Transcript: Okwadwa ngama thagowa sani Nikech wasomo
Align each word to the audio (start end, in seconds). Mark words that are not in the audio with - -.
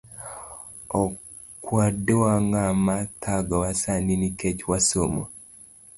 Okwadwa 1.01 2.31
ngama 2.47 2.95
thagowa 3.21 3.71
sani 3.81 4.13
Nikech 4.21 4.61
wasomo 4.69 5.23